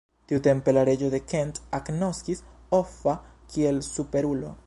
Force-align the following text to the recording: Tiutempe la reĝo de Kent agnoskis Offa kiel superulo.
Tiutempe 0.29 0.71
la 0.77 0.85
reĝo 0.89 1.09
de 1.15 1.19
Kent 1.33 1.59
agnoskis 1.81 2.43
Offa 2.79 3.17
kiel 3.53 3.83
superulo. 3.93 4.55